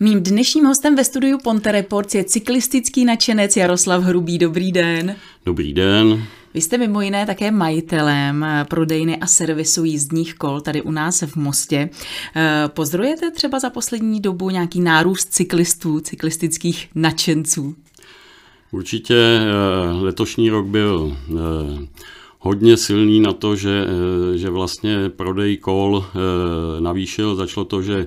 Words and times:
Mým 0.00 0.22
dnešním 0.22 0.64
hostem 0.64 0.96
ve 0.96 1.04
studiu 1.04 1.38
Ponte 1.44 1.72
Reports 1.72 2.14
je 2.14 2.24
cyklistický 2.24 3.04
nadšenec 3.04 3.56
Jaroslav 3.56 4.02
Hrubý. 4.02 4.38
Dobrý 4.38 4.72
den. 4.72 5.16
Dobrý 5.46 5.72
den. 5.72 6.24
Vy 6.54 6.60
jste 6.60 6.78
mimo 6.78 7.00
jiné 7.00 7.26
také 7.26 7.50
majitelem 7.50 8.46
prodejny 8.68 9.16
a 9.16 9.26
servisu 9.26 9.84
jízdních 9.84 10.34
kol 10.34 10.60
tady 10.60 10.82
u 10.82 10.90
nás 10.90 11.22
v 11.22 11.36
Mostě. 11.36 11.90
Eh, 12.36 12.68
pozorujete 12.68 13.30
třeba 13.30 13.58
za 13.58 13.70
poslední 13.70 14.20
dobu 14.20 14.50
nějaký 14.50 14.80
nárůst 14.80 15.24
cyklistů, 15.24 16.00
cyklistických 16.00 16.88
nadšenců? 16.94 17.74
Určitě 18.72 19.16
eh, 19.16 19.92
letošní 19.92 20.50
rok 20.50 20.66
byl 20.66 21.16
eh, 21.16 21.34
hodně 22.38 22.76
silný 22.76 23.20
na 23.20 23.32
to, 23.32 23.56
že, 23.56 23.86
že 24.34 24.50
vlastně 24.50 25.08
prodej 25.08 25.56
kol 25.56 26.06
navýšil. 26.80 27.36
Začalo 27.36 27.64
to, 27.64 27.82
že 27.82 28.06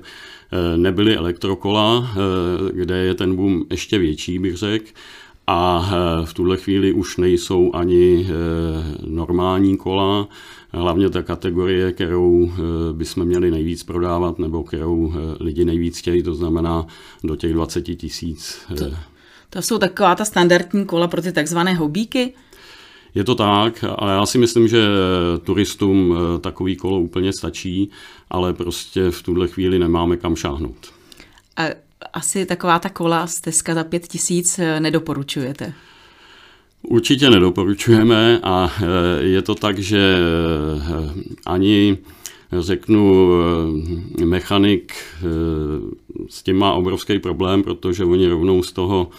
nebyly 0.75 1.15
elektrokola, 1.15 2.11
kde 2.73 2.97
je 2.97 3.13
ten 3.13 3.35
boom 3.35 3.63
ještě 3.71 3.97
větší, 3.97 4.39
bych 4.39 4.57
řekl. 4.57 4.85
A 5.47 5.89
v 6.25 6.33
tuhle 6.33 6.57
chvíli 6.57 6.93
už 6.93 7.17
nejsou 7.17 7.75
ani 7.75 8.27
normální 9.05 9.77
kola, 9.77 10.27
hlavně 10.71 11.09
ta 11.09 11.21
kategorie, 11.21 11.91
kterou 11.91 12.51
bychom 12.93 13.25
měli 13.25 13.51
nejvíc 13.51 13.83
prodávat, 13.83 14.39
nebo 14.39 14.63
kterou 14.63 15.13
lidi 15.39 15.65
nejvíc 15.65 15.97
chtějí, 15.97 16.23
to 16.23 16.33
znamená 16.33 16.87
do 17.23 17.35
těch 17.35 17.53
20 17.53 17.81
tisíc. 17.81 18.59
To 19.49 19.61
jsou 19.61 19.77
taková 19.77 20.15
ta 20.15 20.25
standardní 20.25 20.85
kola 20.85 21.07
pro 21.07 21.21
ty 21.21 21.31
takzvané 21.31 21.73
hobíky? 21.73 22.33
Je 23.15 23.23
to 23.23 23.35
tak, 23.35 23.85
ale 23.97 24.11
já 24.11 24.25
si 24.25 24.37
myslím, 24.37 24.67
že 24.67 24.87
turistům 25.43 26.17
eh, 26.17 26.39
takový 26.39 26.75
kolo 26.75 26.99
úplně 26.99 27.33
stačí, 27.33 27.89
ale 28.29 28.53
prostě 28.53 29.11
v 29.11 29.23
tuhle 29.23 29.47
chvíli 29.47 29.79
nemáme 29.79 30.17
kam 30.17 30.35
šáhnout. 30.35 30.93
A 31.57 31.63
asi 32.13 32.45
taková 32.45 32.79
ta 32.79 32.89
kola 32.89 33.27
z 33.27 33.41
Teska 33.41 33.75
za 33.75 33.83
pět 33.83 34.07
tisíc 34.07 34.59
eh, 34.59 34.79
nedoporučujete? 34.79 35.73
Určitě 36.81 37.29
nedoporučujeme 37.29 38.39
a 38.43 38.71
eh, 38.81 39.23
je 39.23 39.41
to 39.41 39.55
tak, 39.55 39.79
že 39.79 40.17
ani 41.45 41.97
řeknu, 42.59 43.31
mechanik 44.25 44.93
s 46.29 46.43
tím 46.43 46.57
má 46.57 46.73
obrovský 46.73 47.19
problém, 47.19 47.63
protože 47.63 48.05
oni 48.05 48.27
rovnou 48.27 48.63
z 48.63 48.71
toho 48.71 49.09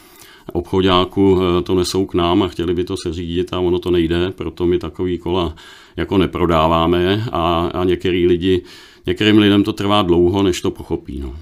obchodáku 0.52 1.40
eh, 1.42 1.62
to 1.62 1.74
nesou 1.74 2.06
k 2.06 2.14
nám 2.14 2.42
a 2.42 2.48
chtěli 2.48 2.74
by 2.74 2.84
to 2.84 2.94
seřídit 3.06 3.52
a 3.52 3.58
ono 3.58 3.78
to 3.78 3.90
nejde, 3.90 4.30
proto 4.30 4.66
my 4.66 4.78
takový 4.78 5.18
kola 5.18 5.54
jako 5.96 6.18
neprodáváme 6.18 7.24
a, 7.32 7.70
a 7.74 7.84
některý 7.84 8.26
lidi, 8.26 8.62
některým 9.06 9.38
lidem 9.38 9.64
to 9.64 9.72
trvá 9.72 10.02
dlouho, 10.02 10.42
než 10.42 10.60
to 10.60 10.70
pochopí. 10.70 11.20
No. 11.20 11.36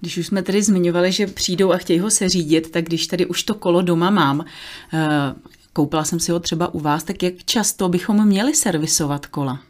Když 0.00 0.18
už 0.18 0.26
jsme 0.26 0.42
tedy 0.42 0.62
zmiňovali, 0.62 1.12
že 1.12 1.26
přijdou 1.26 1.72
a 1.72 1.76
chtějí 1.76 1.98
ho 1.98 2.10
seřídit, 2.10 2.70
tak 2.70 2.84
když 2.84 3.06
tady 3.06 3.26
už 3.26 3.42
to 3.42 3.54
kolo 3.54 3.82
doma 3.82 4.10
mám, 4.10 4.44
eh, 4.92 5.34
koupila 5.72 6.04
jsem 6.04 6.20
si 6.20 6.32
ho 6.32 6.40
třeba 6.40 6.74
u 6.74 6.80
vás, 6.80 7.04
tak 7.04 7.22
jak 7.22 7.34
často 7.44 7.88
bychom 7.88 8.26
měli 8.26 8.54
servisovat 8.54 9.26
kola? 9.26 9.60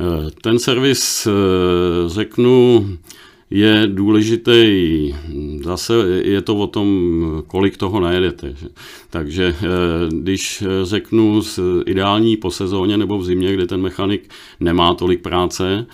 Eh, 0.00 0.30
ten 0.42 0.58
servis, 0.58 1.28
řeknu, 2.06 2.88
je 3.54 3.86
důležitý, 3.86 5.14
zase 5.64 5.94
je 6.24 6.42
to 6.42 6.56
o 6.56 6.66
tom, 6.66 6.88
kolik 7.46 7.76
toho 7.76 8.00
najedete. 8.00 8.54
Takže 9.10 9.56
eh, 9.58 9.66
když 10.10 10.64
řeknu 10.82 11.40
ideální 11.86 12.36
po 12.36 12.50
sezóně 12.50 12.96
nebo 12.96 13.18
v 13.18 13.24
zimě, 13.24 13.54
kdy 13.54 13.66
ten 13.66 13.80
mechanik 13.80 14.30
nemá 14.60 14.94
tolik 14.94 15.22
práce, 15.22 15.86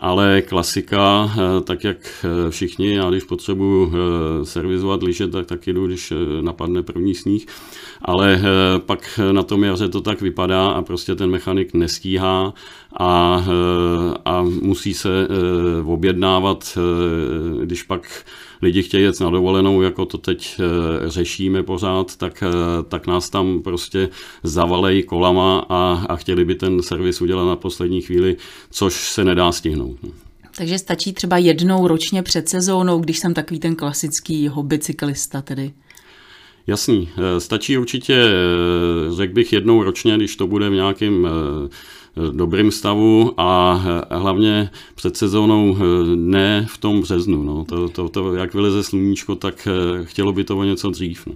ale 0.00 0.42
klasika, 0.42 1.30
eh, 1.32 1.60
tak 1.60 1.84
jak 1.84 1.96
eh, 2.24 2.50
všichni, 2.50 2.94
já 2.94 3.10
když 3.10 3.24
potřebuji 3.24 3.92
servizovat 4.42 5.02
liže, 5.02 5.28
tak 5.28 5.46
taky 5.46 5.72
jdu, 5.72 5.86
když 5.86 6.12
napadne 6.40 6.82
první 6.82 7.14
sníh, 7.14 7.46
ale 8.02 8.40
pak 8.78 9.20
na 9.32 9.42
tom 9.42 9.64
jaře 9.64 9.88
to 9.88 10.00
tak 10.00 10.20
vypadá 10.20 10.68
a 10.68 10.82
prostě 10.82 11.14
ten 11.14 11.30
mechanik 11.30 11.74
nestíhá 11.74 12.54
a, 12.96 13.44
a 14.24 14.42
musí 14.42 14.94
se 14.94 15.28
objednávat, 15.84 16.78
když 17.62 17.82
pak 17.82 18.24
lidi 18.62 18.82
chtějí 18.82 19.04
jet 19.04 19.20
na 19.20 19.30
dovolenou, 19.30 19.82
jako 19.82 20.06
to 20.06 20.18
teď 20.18 20.60
řešíme 21.06 21.62
pořád, 21.62 22.16
tak, 22.16 22.44
tak 22.88 23.06
nás 23.06 23.30
tam 23.30 23.62
prostě 23.62 24.08
zavalej 24.42 25.02
kolama 25.02 25.66
a, 25.68 26.04
a 26.08 26.16
chtěli 26.16 26.44
by 26.44 26.54
ten 26.54 26.82
servis 26.82 27.20
udělat 27.20 27.44
na 27.44 27.56
poslední 27.56 28.00
chvíli, 28.00 28.36
což 28.70 28.94
se 28.94 29.24
nedá 29.24 29.52
stihnout. 29.52 29.98
Takže 30.56 30.78
stačí 30.78 31.12
třeba 31.12 31.38
jednou 31.38 31.88
ročně 31.88 32.22
před 32.22 32.48
sezónou, 32.48 32.98
když 33.00 33.18
jsem 33.18 33.34
takový 33.34 33.60
ten 33.60 33.76
klasický 33.76 34.48
hobby 34.48 34.78
cyklista 34.78 35.42
tedy? 35.42 35.72
Jasný, 36.66 37.08
stačí 37.38 37.78
určitě, 37.78 38.24
řekl 39.10 39.34
bych, 39.34 39.52
jednou 39.52 39.82
ročně, 39.82 40.16
když 40.16 40.36
to 40.36 40.46
bude 40.46 40.70
v 40.70 40.74
nějakém 40.74 41.28
dobrým 42.32 42.70
stavu 42.70 43.34
a 43.36 43.80
hlavně 44.10 44.70
před 44.94 45.16
sezónou 45.16 45.76
ne 46.14 46.66
v 46.70 46.78
tom 46.78 47.00
březnu. 47.00 47.42
No. 47.42 47.64
To, 47.64 47.88
to, 47.88 48.08
to, 48.08 48.34
jak 48.34 48.54
vyleze 48.54 48.82
sluníčko, 48.82 49.34
tak 49.34 49.68
chtělo 50.02 50.32
by 50.32 50.44
to 50.44 50.58
o 50.58 50.64
něco 50.64 50.90
dřív. 50.90 51.26
No. 51.26 51.32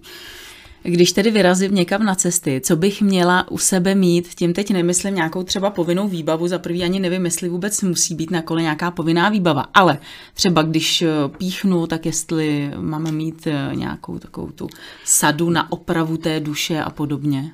Když 0.85 1.13
tedy 1.13 1.31
vyrazím 1.31 1.75
někam 1.75 2.05
na 2.05 2.15
cesty, 2.15 2.61
co 2.65 2.77
bych 2.77 3.03
měla 3.03 3.51
u 3.51 3.59
sebe 3.59 3.95
mít, 3.95 4.29
tím 4.35 4.53
teď 4.53 4.71
nemyslím 4.71 5.15
nějakou 5.15 5.43
třeba 5.43 5.71
povinnou 5.71 6.09
výbavu, 6.09 6.49
za 6.49 6.59
prvý 6.59 6.83
ani 6.83 7.01
nevím, 7.01 7.25
jestli 7.25 7.49
vůbec 7.49 7.83
musí 7.83 8.15
být 8.15 8.31
na 8.31 8.43
kole 8.43 8.63
nějaká 8.63 8.91
povinná 8.91 9.29
výbava, 9.29 9.65
ale 9.75 9.99
třeba 10.35 10.63
když 10.63 11.05
píchnu, 11.39 11.87
tak 11.87 12.07
jestli 12.07 12.71
máme 12.77 13.13
mít 13.13 13.49
nějakou 13.75 14.19
takovou 14.19 14.51
tu 14.51 14.69
sadu 15.05 15.51
na 15.51 15.73
opravu 15.73 16.17
té 16.17 16.41
duše 16.41 16.83
a 16.83 16.91
podobně. 16.91 17.53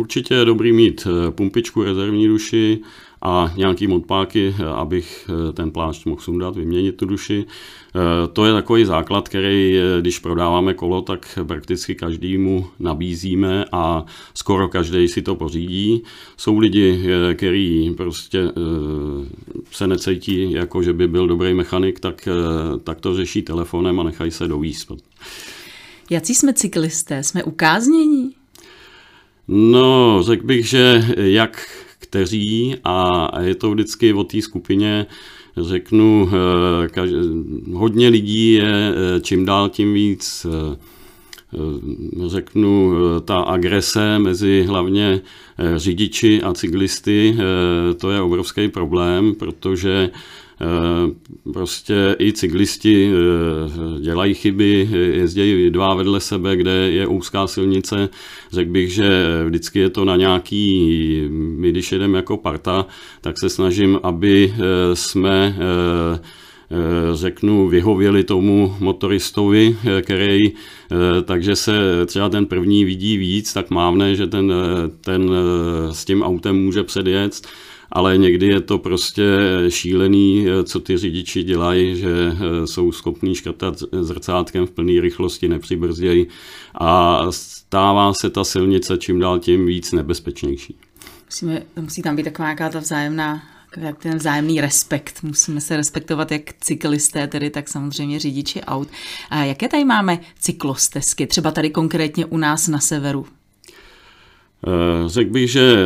Určitě 0.00 0.34
je 0.34 0.44
dobrý 0.44 0.72
mít 0.72 1.06
eh, 1.06 1.30
pumpičku, 1.30 1.82
rezervní 1.82 2.28
duši 2.28 2.78
a 3.22 3.52
nějaký 3.56 3.86
modpáky, 3.86 4.54
eh, 4.58 4.64
abych 4.64 5.28
eh, 5.28 5.52
ten 5.52 5.70
plášť 5.70 6.06
mohl 6.06 6.20
sundat, 6.20 6.56
vyměnit 6.56 6.96
tu 6.96 7.06
duši. 7.06 7.44
To 8.32 8.44
je 8.44 8.52
takový 8.52 8.84
základ, 8.84 9.28
který, 9.28 9.80
když 10.00 10.18
prodáváme 10.18 10.74
kolo, 10.74 11.02
tak 11.02 11.38
prakticky 11.46 11.94
každému 11.94 12.66
nabízíme 12.78 13.64
a 13.72 14.04
skoro 14.34 14.68
každý 14.68 15.08
si 15.08 15.22
to 15.22 15.34
pořídí. 15.34 16.02
Jsou 16.36 16.58
lidi, 16.58 17.02
kteří 17.34 17.94
prostě 17.96 18.52
se 19.70 19.86
necítí, 19.86 20.52
jako 20.52 20.82
že 20.82 20.92
by 20.92 21.08
byl 21.08 21.26
dobrý 21.26 21.54
mechanik, 21.54 22.00
tak, 22.00 22.28
tak 22.84 23.00
to 23.00 23.14
řeší 23.14 23.42
telefonem 23.42 24.00
a 24.00 24.02
nechají 24.02 24.30
se 24.30 24.48
dovíst. 24.48 24.92
Jací 26.10 26.34
jsme 26.34 26.52
cyklisté? 26.52 27.22
Jsme 27.22 27.44
ukáznění? 27.44 28.39
No, 29.52 30.22
řekl 30.22 30.46
bych, 30.46 30.68
že 30.68 31.04
jak 31.16 31.66
kteří 31.98 32.76
a 32.84 33.30
je 33.40 33.54
to 33.54 33.70
vždycky 33.70 34.12
o 34.12 34.24
té 34.24 34.42
skupině, 34.42 35.06
řeknu, 35.56 36.30
eh, 36.32 36.88
kaž, 36.88 37.10
hodně 37.72 38.08
lidí 38.08 38.52
je 38.52 38.94
eh, 38.94 39.20
čím 39.20 39.44
dál 39.46 39.68
tím 39.68 39.94
víc 39.94 40.46
eh, 40.50 40.76
řeknu, 42.26 42.92
ta 43.24 43.38
agrese 43.40 44.18
mezi 44.18 44.62
hlavně 44.62 45.20
řidiči 45.76 46.42
a 46.42 46.52
cyklisty, 46.52 47.36
to 47.96 48.10
je 48.10 48.20
obrovský 48.20 48.68
problém, 48.68 49.34
protože 49.34 50.10
prostě 51.52 52.16
i 52.18 52.32
cyklisti 52.32 53.10
eh, 53.10 54.00
dělají 54.00 54.34
chyby, 54.34 54.88
jezdí 54.92 55.70
dva 55.70 55.94
vedle 55.94 56.20
sebe, 56.20 56.56
kde 56.56 56.70
je 56.70 57.06
úzká 57.06 57.46
silnice. 57.46 58.08
Řekl 58.52 58.70
bych, 58.70 58.92
že 58.92 59.08
vždycky 59.46 59.78
je 59.78 59.90
to 59.90 60.04
na 60.04 60.16
nějaký, 60.16 61.28
my 61.30 61.70
když 61.70 61.92
jedeme 61.92 62.18
jako 62.18 62.36
parta, 62.36 62.86
tak 63.20 63.34
se 63.40 63.48
snažím, 63.48 64.00
aby 64.02 64.54
eh, 64.54 64.96
jsme 64.96 65.56
řeknu, 67.12 67.68
vyhověli 67.68 68.24
tomu 68.24 68.76
motoristovi, 68.80 69.76
který, 70.02 70.38
takže 71.24 71.56
se 71.56 71.72
třeba 72.06 72.28
ten 72.28 72.46
první 72.46 72.84
vidí 72.84 73.16
víc, 73.16 73.52
tak 73.52 73.70
mávne, 73.70 74.14
že 74.14 74.26
ten, 74.26 74.52
ten 75.00 75.30
s 75.90 76.04
tím 76.04 76.22
autem 76.22 76.64
může 76.64 76.82
předjet 76.82 77.40
ale 77.92 78.18
někdy 78.18 78.46
je 78.46 78.60
to 78.60 78.78
prostě 78.78 79.24
šílený, 79.68 80.46
co 80.64 80.80
ty 80.80 80.98
řidiči 80.98 81.42
dělají, 81.42 81.96
že 81.96 82.10
eh, 82.10 82.66
jsou 82.66 82.92
schopní 82.92 83.34
škrtat 83.34 83.82
zrcátkem 84.00 84.66
v 84.66 84.70
plné 84.70 85.00
rychlosti, 85.00 85.48
nepřibrzdějí 85.48 86.26
a 86.74 87.22
stává 87.30 88.12
se 88.14 88.30
ta 88.30 88.44
silnice 88.44 88.98
čím 88.98 89.20
dál 89.20 89.38
tím 89.38 89.66
víc 89.66 89.92
nebezpečnější. 89.92 90.76
Musíme, 91.26 91.62
musí 91.80 92.02
tam 92.02 92.16
být 92.16 92.22
taková 92.22 92.48
nějaká 92.48 92.68
ta 92.68 92.78
vzájemná 92.78 93.42
jak 93.76 93.98
ten 93.98 94.16
vzájemný 94.16 94.60
respekt. 94.60 95.22
Musíme 95.22 95.60
se 95.60 95.76
respektovat 95.76 96.32
jak 96.32 96.42
cyklisté, 96.60 97.26
tedy 97.26 97.50
tak 97.50 97.68
samozřejmě 97.68 98.18
řidiči 98.18 98.60
aut. 98.60 98.88
A 99.30 99.44
jaké 99.44 99.68
tady 99.68 99.84
máme 99.84 100.20
cyklostezky, 100.38 101.26
třeba 101.26 101.50
tady 101.50 101.70
konkrétně 101.70 102.26
u 102.26 102.36
nás 102.36 102.68
na 102.68 102.80
severu? 102.80 103.26
Eh, 104.66 105.08
řekl 105.08 105.30
bych, 105.30 105.50
že 105.50 105.76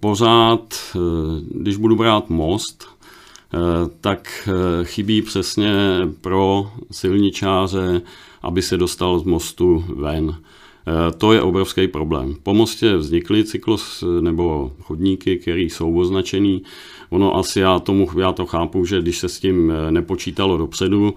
pořád, 0.00 0.74
eh, 0.96 0.98
když 1.50 1.76
budu 1.76 1.96
brát 1.96 2.30
most, 2.30 2.92
tak 4.00 4.48
chybí 4.82 5.22
přesně 5.22 5.72
pro 6.20 6.70
silničáře, 6.90 8.02
aby 8.42 8.62
se 8.62 8.76
dostal 8.76 9.18
z 9.18 9.22
mostu 9.24 9.84
ven. 9.88 10.36
To 11.18 11.32
je 11.32 11.42
obrovský 11.42 11.88
problém. 11.88 12.36
Po 12.42 12.54
mostě 12.54 12.96
vznikly 12.96 13.44
cyklos 13.44 14.04
nebo 14.20 14.72
chodníky, 14.82 15.36
které 15.36 15.60
jsou 15.60 15.98
označený. 15.98 16.62
Ono 17.10 17.36
asi 17.36 17.60
já, 17.60 17.78
tomu, 17.78 18.08
já 18.20 18.32
to 18.32 18.46
chápu, 18.46 18.84
že 18.84 19.00
když 19.00 19.18
se 19.18 19.28
s 19.28 19.40
tím 19.40 19.72
nepočítalo 19.90 20.56
dopředu, 20.58 21.14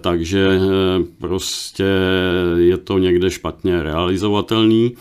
takže 0.00 0.60
prostě 1.18 1.86
je 2.56 2.76
to 2.76 2.98
někde 2.98 3.30
špatně 3.30 3.82
realizovatelný. 3.82 4.92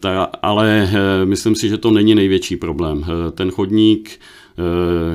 Ta, 0.00 0.24
ale 0.24 0.90
myslím 1.24 1.54
si, 1.54 1.68
že 1.68 1.78
to 1.78 1.90
není 1.90 2.14
největší 2.14 2.56
problém. 2.56 3.04
Ten 3.34 3.50
chodník 3.50 4.20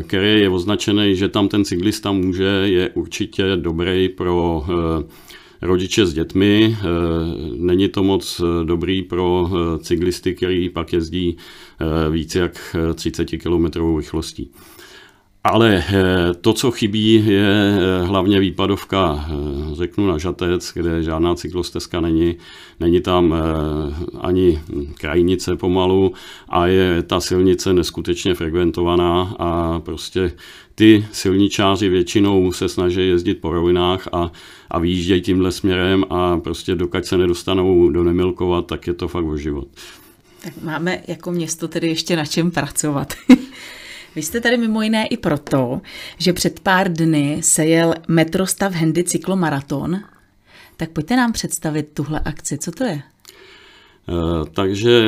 který 0.08 0.42
je 0.42 0.50
označený, 0.50 1.16
že 1.16 1.30
tam 1.30 1.48
ten 1.48 1.66
cyklista 1.66 2.12
může, 2.12 2.44
je 2.44 2.90
určitě 2.90 3.56
dobrý 3.56 4.10
pro 4.10 4.66
rodiče 5.62 6.06
s 6.06 6.14
dětmi. 6.14 6.78
Eh, 6.80 6.84
není 7.56 7.90
to 7.90 8.04
moc 8.04 8.42
eh, 8.42 8.66
dobrý 8.66 9.02
pro 9.02 9.50
eh, 9.50 9.80
cyklisty, 9.80 10.36
který 10.36 10.70
pak 10.70 10.94
jezdí 10.94 11.38
více 12.12 12.40
jak 12.40 12.76
30 12.96 13.26
km 13.26 13.98
rychlostí. 13.98 14.52
Ale 15.46 15.84
to, 16.42 16.54
co 16.54 16.72
chybí, 16.72 17.26
je 17.28 17.78
hlavně 18.04 18.40
výpadovka, 18.40 19.30
řeknu 19.74 20.08
na 20.08 20.18
Žatec, 20.18 20.72
kde 20.74 21.04
žádná 21.04 21.36
cyklostezka 21.36 22.02
není. 22.02 22.36
Není 22.80 23.02
tam 23.02 23.36
ani 24.22 24.62
krajnice 24.94 25.56
pomalu 25.56 26.14
a 26.50 26.68
je 26.68 27.04
ta 27.04 27.20
silnice 27.20 27.74
neskutečně 27.74 28.34
frekventovaná 28.34 29.36
a 29.40 29.80
prostě 29.80 30.32
ty 30.76 31.06
silničáři 31.12 31.90
většinou 31.90 32.52
se 32.52 32.70
snaží 32.70 33.08
jezdit 33.08 33.36
po 33.36 33.52
rovinách 33.54 34.08
a, 34.12 34.32
a 34.70 34.80
vyjíždějí 34.80 35.22
tímhle 35.22 35.52
směrem 35.52 36.06
a 36.10 36.38
prostě 36.38 36.76
dokud 36.76 37.06
se 37.06 37.18
nedostanou 37.18 37.90
do 37.90 38.04
Nemilkova, 38.04 38.62
tak 38.62 38.88
je 38.88 38.94
to 38.94 39.08
fakt 39.08 39.26
o 39.26 39.38
život. 39.38 39.68
Tak 40.44 40.54
máme 40.62 41.04
jako 41.08 41.32
město 41.32 41.68
tedy 41.68 41.88
ještě 41.88 42.16
na 42.16 42.26
čem 42.26 42.52
pracovat. 42.52 43.14
Vy 44.16 44.22
jste 44.22 44.42
tady 44.42 44.58
mimo 44.58 44.82
jiné 44.82 45.08
i 45.08 45.18
proto, 45.18 45.82
že 46.18 46.34
před 46.34 46.60
pár 46.60 46.94
dny 46.94 47.38
se 47.44 47.66
jel 47.66 47.94
Metrostav 48.08 48.74
Handy 48.74 49.04
cyklomaraton. 49.04 50.00
Tak 50.78 50.90
pojďte 50.90 51.16
nám 51.16 51.32
představit 51.32 51.88
tuhle 51.94 52.20
akci. 52.26 52.58
Co 52.58 52.72
to 52.72 52.84
je? 52.84 53.02
Eh, 53.02 54.50
takže 54.54 55.04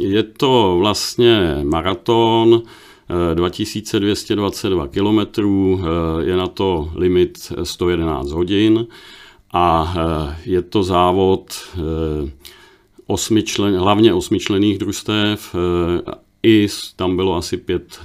je 0.00 0.22
to 0.22 0.76
vlastně 0.78 1.56
maraton, 1.62 2.62
2222 3.34 4.88
km, 4.88 5.42
je 6.20 6.36
na 6.36 6.46
to 6.46 6.90
limit 6.94 7.52
111 7.62 8.30
hodin 8.30 8.86
a 9.52 9.94
eh, 9.96 10.36
je 10.44 10.62
to 10.62 10.82
závod 10.82 11.54
eh, 11.54 12.30
osmičlen, 13.06 13.78
hlavně 13.78 14.14
osmičlených 14.14 14.78
družstev, 14.78 15.54
eh, 15.54 16.12
i 16.46 16.68
tam 16.96 17.16
bylo 17.16 17.36
asi 17.36 17.56
pět 17.56 18.00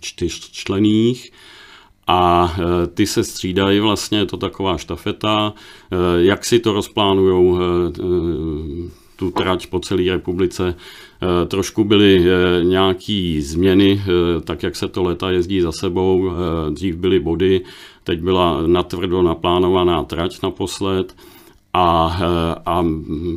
čtyřčlených 0.00 1.32
a 2.06 2.54
ty 2.94 3.06
se 3.06 3.24
střídají 3.24 3.80
vlastně, 3.80 4.18
je 4.18 4.26
to 4.26 4.36
taková 4.36 4.78
štafeta, 4.78 5.54
jak 6.16 6.44
si 6.44 6.58
to 6.58 6.72
rozplánujou 6.72 7.58
tu 9.16 9.30
trať 9.30 9.66
po 9.66 9.80
celé 9.80 10.12
republice. 10.12 10.74
Eh, 10.76 11.46
trošku 11.46 11.84
byly 11.84 12.20
eh, 12.20 12.64
nějaké 12.64 13.38
změny, 13.40 14.00
eh, 14.00 14.40
tak 14.40 14.62
jak 14.62 14.76
se 14.76 14.88
to 14.88 15.02
leta 15.02 15.30
jezdí 15.30 15.60
za 15.60 15.72
sebou. 15.72 16.30
Dřív 16.70 16.96
byly 16.96 17.20
body, 17.20 17.60
teď 18.04 18.20
byla 18.20 18.66
natvrdo 18.66 19.22
naplánovaná 19.22 20.04
trať 20.04 20.42
naposled. 20.42 21.14
A, 21.78 22.62
a 22.66 22.84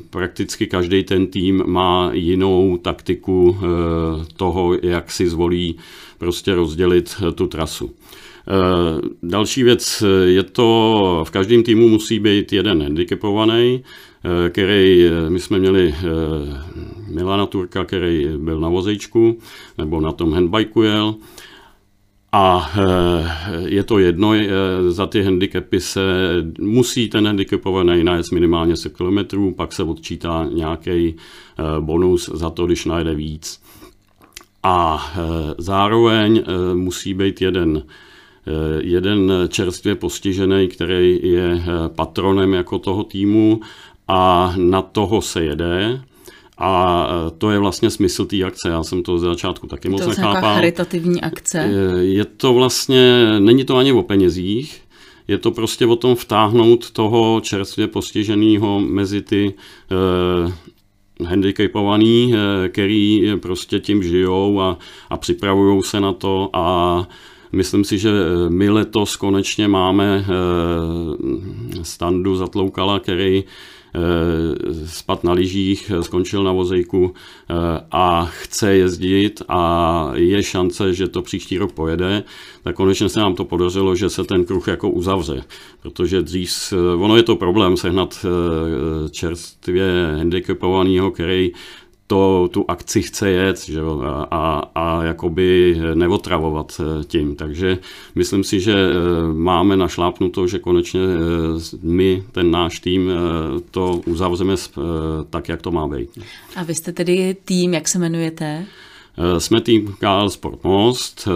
prakticky 0.10 0.68
každý 0.68 1.04
ten 1.04 1.28
tým 1.28 1.64
má 1.66 2.10
jinou 2.14 2.78
taktiku 2.78 3.58
toho, 4.38 4.78
jak 4.82 5.12
si 5.12 5.30
zvolí 5.30 5.76
prostě 6.18 6.56
rozdělit 6.56 7.16
tu 7.36 7.48
trasu. 7.48 7.92
Další 9.24 9.64
věc 9.64 10.04
je 10.26 10.44
to, 10.44 11.24
v 11.28 11.32
každém 11.32 11.64
týmu 11.64 11.88
musí 11.88 12.20
být 12.20 12.54
jeden 12.54 12.84
handicapovaný, 12.84 13.84
Eh, 14.24 14.50
který, 14.50 15.06
eh, 15.06 15.30
my 15.30 15.40
jsme 15.40 15.60
měli 15.60 15.96
eh, 15.98 16.04
Milana 17.08 17.46
Turka, 17.46 17.84
který 17.84 18.28
byl 18.38 18.60
na 18.60 18.70
vozejčku, 18.70 19.38
nebo 19.78 20.02
na 20.02 20.12
tom 20.12 20.34
handbajku 20.34 20.82
jel, 20.82 21.16
a 22.32 22.72
je 23.66 23.84
to 23.84 24.00
jedno, 24.00 24.34
za 24.90 25.06
ty 25.08 25.24
handicapy 25.24 25.80
se 25.80 26.02
musí 26.60 27.10
ten 27.10 27.26
handicapovaný 27.26 28.04
najít 28.04 28.32
minimálně 28.34 28.76
100 28.76 28.90
km, 28.90 29.54
pak 29.56 29.74
se 29.74 29.84
odčítá 29.84 30.48
nějaký 30.54 31.16
bonus 31.80 32.30
za 32.34 32.50
to, 32.50 32.66
když 32.66 32.86
najde 32.86 33.16
víc. 33.16 33.62
A 34.64 35.12
zároveň 35.58 36.44
musí 36.74 37.14
být 37.14 37.42
jeden 37.42 37.84
jeden 38.80 39.32
čerstvě 39.48 39.96
postižený, 39.96 40.68
který 40.68 41.20
je 41.24 41.64
patronem 41.96 42.54
jako 42.54 42.80
toho 42.80 43.04
týmu 43.04 43.60
a 44.08 44.54
na 44.58 44.82
toho 44.82 45.22
se 45.22 45.44
jede. 45.44 46.02
A 46.60 47.08
e, 47.28 47.32
to 47.38 47.52
je 47.52 47.60
vlastně 47.60 47.90
smysl 47.90 48.26
té 48.26 48.44
akce. 48.44 48.70
Já 48.70 48.84
jsem 48.84 49.04
to 49.04 49.18
z 49.18 49.22
začátku 49.22 49.68
taky 49.68 49.90
moc 49.90 50.08
nechápal. 50.08 50.42
To 50.42 50.48
je 50.48 50.54
charitativní 50.54 51.22
akce. 51.22 51.60
E, 51.60 52.04
je 52.04 52.26
to 52.26 52.54
vlastně, 52.54 53.26
není 53.40 53.66
to 53.66 53.78
ani 53.78 53.92
o 53.92 54.04
penězích, 54.04 54.82
je 55.30 55.38
to 55.38 55.52
prostě 55.52 55.86
o 55.86 55.96
tom 55.96 56.16
vtáhnout 56.16 56.92
toho 56.92 57.42
čerstvě 57.44 57.88
postiženého 57.88 58.80
mezi 58.80 59.22
ty 59.22 59.54
eh, 59.92 61.26
handicapovaný, 61.26 62.34
eh, 62.34 62.70
který 62.70 63.32
prostě 63.40 63.80
tím 63.80 64.04
žijou 64.04 64.62
a, 64.62 64.78
a 65.10 65.18
připravují 65.18 65.84
se 65.84 66.00
na 66.00 66.14
to 66.14 66.50
a 66.54 67.08
Myslím 67.52 67.84
si, 67.84 67.98
že 67.98 68.12
my 68.50 68.70
letos 68.70 69.16
konečně 69.16 69.68
máme 69.68 70.26
standu 71.84 72.36
Zatloukala, 72.36 73.00
který 73.00 73.44
Eh, 73.94 74.86
spad 74.86 75.24
na 75.24 75.34
lyžích, 75.34 75.92
skončil 76.02 76.44
na 76.44 76.52
vozejku 76.52 77.14
eh, 77.14 77.54
a 77.92 78.26
chce 78.26 78.76
jezdit 78.76 79.42
a 79.48 80.12
je 80.16 80.44
šance, 80.44 80.94
že 80.94 81.08
to 81.08 81.22
příští 81.22 81.58
rok 81.58 81.72
pojede, 81.72 82.24
tak 82.64 82.76
konečně 82.76 83.10
se 83.10 83.20
nám 83.20 83.36
to 83.36 83.46
podařilo, 83.46 83.96
že 83.96 84.10
se 84.10 84.24
ten 84.24 84.46
kruh 84.46 84.68
jako 84.68 84.90
uzavře. 84.90 85.44
Protože 85.82 86.22
dřív, 86.22 86.74
ono 86.98 87.18
je 87.18 87.24
to 87.24 87.36
problém 87.36 87.78
sehnat 87.78 88.26
eh, 88.26 89.10
čerstvě 89.10 90.14
handicapovaného, 90.18 91.12
který 91.12 91.52
to, 92.10 92.50
tu 92.52 92.66
akci 92.68 93.02
chce 93.02 93.30
jet 93.30 93.66
že 93.66 93.80
jo, 93.80 94.02
a, 94.02 94.28
a, 94.32 94.72
a 94.76 95.04
jakoby 95.04 95.78
neotravovat 95.94 96.82
eh, 96.82 97.04
tím. 97.04 97.36
Takže 97.36 97.78
myslím 98.16 98.44
si, 98.44 98.60
že 98.60 98.74
eh, 98.74 99.34
máme 99.34 99.78
našlápnuto, 99.78 100.48
že 100.48 100.60
konečně 100.60 101.00
eh, 101.00 101.78
my, 101.82 102.24
ten 102.32 102.52
náš 102.52 102.80
tým, 102.80 103.12
to 103.72 104.02
uzavřeme 104.06 104.56
tak, 105.30 105.50
jak 105.50 105.62
to 105.62 105.72
má 105.72 105.88
být. 105.88 106.10
A 106.56 106.64
vy 106.64 106.76
jste 106.76 106.92
tedy 106.92 107.36
tým, 107.46 107.74
jak 107.74 107.88
se 107.88 107.98
jmenujete? 107.98 108.66
Jsme 109.38 109.62
tým 109.62 109.96
KL 110.00 110.30
Sport 110.30 110.64
Most, 110.64 111.28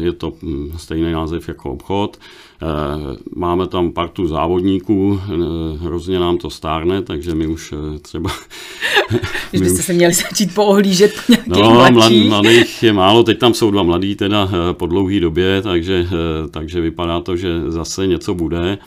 je 0.00 0.12
to 0.12 0.32
hm, 0.42 0.72
stejný 0.76 1.12
název 1.12 1.48
jako 1.48 1.70
obchod. 1.72 2.18
Eh, 2.62 3.16
máme 3.36 3.66
tam 3.66 3.92
partu 3.92 4.26
závodníků, 4.26 5.20
eh, 5.24 5.36
hrozně 5.78 6.18
nám 6.18 6.38
to 6.38 6.50
stárne, 6.50 7.02
takže 7.02 7.34
my 7.34 7.46
už 7.46 7.72
eh, 7.72 7.98
třeba... 7.98 8.30
Už 9.54 9.60
byste 9.60 9.78
už... 9.78 9.84
se 9.84 9.92
měli 9.92 10.12
začít 10.14 10.54
poohlížet 10.54 11.12
po 11.26 11.32
nějakých 11.32 11.62
No, 11.62 11.90
mladých. 11.92 12.28
mladých 12.28 12.82
je 12.82 12.92
málo, 12.92 13.22
teď 13.22 13.38
tam 13.38 13.54
jsou 13.54 13.70
dva 13.70 13.82
mladí 13.82 14.14
teda 14.16 14.48
po 14.72 14.86
dlouhé 14.86 15.20
době, 15.20 15.62
takže, 15.62 16.06
takže 16.50 16.80
vypadá 16.80 17.20
to, 17.20 17.36
že 17.36 17.70
zase 17.70 18.06
něco 18.06 18.34
bude. 18.34 18.78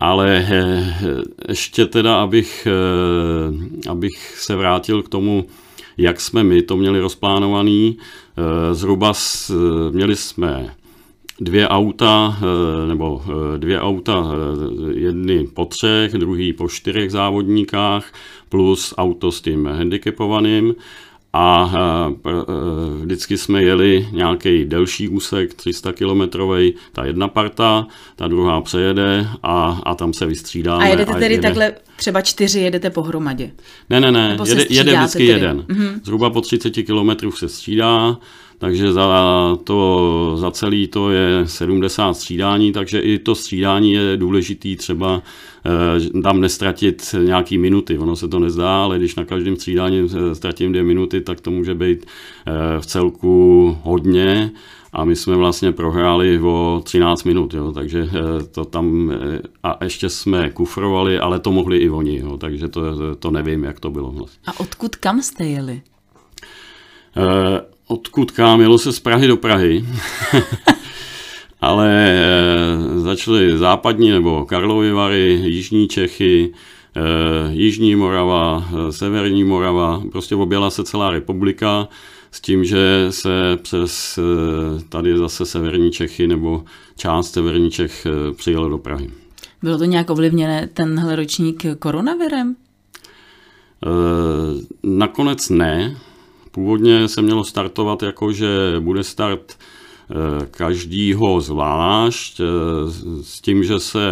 Ale 0.00 0.48
ještě 1.48 1.86
teda, 1.86 2.16
abych, 2.22 2.68
abych 3.90 4.34
se 4.38 4.56
vrátil 4.56 5.02
k 5.02 5.08
tomu, 5.08 5.44
jak 5.96 6.20
jsme 6.20 6.44
my 6.44 6.62
to 6.62 6.76
měli 6.76 7.00
rozplánovaný. 7.00 7.98
Zhruba 8.72 9.12
měli 9.90 10.16
jsme 10.16 10.74
dvě 11.40 11.68
auta, 11.68 12.38
eh, 12.38 12.88
nebo 12.88 13.22
eh, 13.26 13.58
dvě 13.58 13.80
auta, 13.80 14.24
eh, 14.24 14.98
jedny 14.98 15.46
po 15.54 15.64
třech, 15.64 16.12
druhý 16.12 16.52
po 16.52 16.68
čtyřech 16.68 17.10
závodníkách, 17.10 18.12
plus 18.48 18.94
auto 18.96 19.32
s 19.32 19.40
tím 19.40 19.66
handicapovaným 19.66 20.74
a 21.36 21.70
vždycky 23.02 23.38
jsme 23.38 23.62
jeli 23.62 24.08
nějaký 24.12 24.64
delší 24.64 25.08
úsek, 25.08 25.54
300 25.54 25.92
kilometrový, 25.92 26.74
ta 26.92 27.04
jedna 27.04 27.28
parta, 27.28 27.86
ta 28.16 28.28
druhá 28.28 28.60
přejede 28.60 29.28
a, 29.42 29.80
a 29.84 29.94
tam 29.94 30.12
se 30.12 30.26
vystřídáme. 30.26 30.84
A 30.84 30.88
jedete 30.88 31.12
tedy 31.12 31.34
jede... 31.34 31.42
takhle 31.42 31.72
třeba 31.96 32.20
čtyři 32.20 32.60
jedete 32.60 32.90
pohromadě? 32.90 33.50
Ne, 33.90 34.00
ne, 34.00 34.12
ne, 34.12 34.38
jede, 34.46 34.66
jede 34.70 34.96
vždycky 34.96 35.26
tedy? 35.26 35.40
jeden. 35.40 35.60
Mm-hmm. 35.60 36.00
Zhruba 36.04 36.30
po 36.30 36.40
30 36.40 36.70
kilometrů 36.70 37.32
se 37.32 37.48
střídá, 37.48 38.16
takže 38.58 38.92
za, 38.92 39.58
to, 39.64 40.32
za 40.36 40.50
celý 40.50 40.88
to 40.88 41.10
je 41.10 41.42
70 41.44 42.14
střídání, 42.14 42.72
takže 42.72 43.00
i 43.00 43.18
to 43.18 43.34
střídání 43.34 43.92
je 43.92 44.16
důležitý 44.16 44.76
třeba 44.76 45.22
eh, 45.66 46.22
tam 46.22 46.40
nestratit 46.40 47.14
nějaký 47.24 47.58
minuty. 47.58 47.98
Ono 47.98 48.16
se 48.16 48.28
to 48.28 48.38
nezdá, 48.38 48.82
ale 48.82 48.98
když 48.98 49.16
na 49.16 49.24
každém 49.24 49.56
střídání 49.56 50.00
eh, 50.00 50.34
ztratím 50.34 50.72
dvě 50.72 50.84
minuty, 50.84 51.20
tak 51.20 51.40
to 51.40 51.50
může 51.50 51.74
být 51.74 52.06
eh, 52.46 52.80
v 52.80 52.86
celku 52.86 53.78
hodně 53.82 54.50
a 54.92 55.04
my 55.04 55.16
jsme 55.16 55.36
vlastně 55.36 55.72
prohráli 55.72 56.38
o 56.38 56.80
13 56.84 57.24
minut, 57.24 57.54
jo, 57.54 57.72
takže 57.72 58.08
to 58.50 58.64
tam, 58.64 59.12
a 59.62 59.84
ještě 59.84 60.08
jsme 60.08 60.50
kufrovali, 60.50 61.18
ale 61.18 61.40
to 61.40 61.52
mohli 61.52 61.78
i 61.78 61.90
oni, 61.90 62.18
jo, 62.18 62.36
takže 62.36 62.68
to, 62.68 62.80
to 63.16 63.30
nevím, 63.30 63.64
jak 63.64 63.80
to 63.80 63.90
bylo. 63.90 64.10
Vlastně. 64.10 64.40
A 64.46 64.60
odkud 64.60 64.96
kam 64.96 65.22
jste 65.22 65.44
jeli? 65.44 65.82
Odkud 67.86 68.30
kam, 68.30 68.60
jelo 68.60 68.78
se 68.78 68.92
z 68.92 69.00
Prahy 69.00 69.28
do 69.28 69.36
Prahy. 69.36 69.84
Ale 71.60 71.88
e, 71.90 73.00
začaly 73.00 73.58
západní 73.58 74.10
nebo 74.10 74.44
Karlovy 74.44 74.92
Vary, 74.92 75.40
Jižní 75.44 75.88
Čechy, 75.88 76.52
e, 76.96 77.52
Jižní 77.52 77.96
Morava, 77.96 78.68
e, 78.88 78.92
Severní 78.92 79.44
Morava, 79.44 80.02
prostě 80.12 80.34
objela 80.34 80.70
se 80.70 80.84
celá 80.84 81.10
republika 81.10 81.88
s 82.30 82.40
tím, 82.40 82.64
že 82.64 83.06
se 83.10 83.58
přes 83.62 84.18
tady 84.88 85.18
zase 85.18 85.46
Severní 85.46 85.90
Čechy 85.90 86.26
nebo 86.26 86.64
část 86.96 87.32
Severní 87.32 87.70
Čech 87.70 88.06
přijelo 88.36 88.68
do 88.68 88.78
Prahy. 88.78 89.10
Bylo 89.62 89.78
to 89.78 89.84
nějak 89.84 90.10
ovlivněné 90.10 90.68
tenhle 90.74 91.16
ročník 91.16 91.66
koronavirem? 91.78 92.56
Nakonec 94.82 95.50
ne, 95.50 95.96
Původně 96.54 97.08
se 97.08 97.22
mělo 97.22 97.44
startovat 97.44 98.02
jako, 98.02 98.32
že 98.32 98.48
bude 98.80 99.02
start 99.02 99.58
eh, 99.58 100.46
každýho 100.50 101.40
zvlášť, 101.40 102.40
eh, 102.40 102.44
s 103.22 103.40
tím, 103.40 103.64
že 103.64 103.80
se 103.80 104.08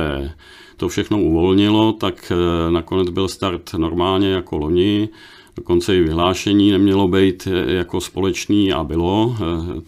to 0.77 0.89
všechno 0.89 1.23
uvolnilo, 1.23 1.93
tak 1.93 2.33
eh, 2.33 2.71
nakonec 2.71 3.11
byl 3.11 3.29
start 3.29 3.75
normálně 3.75 4.29
jako 4.29 4.57
loni, 4.57 5.09
dokonce 5.57 5.97
i 5.97 6.01
vyhlášení 6.01 6.71
nemělo 6.71 7.09
být 7.09 7.49
jako 7.67 8.01
společný 8.01 8.73
a 8.73 8.85
bylo, 8.85 9.37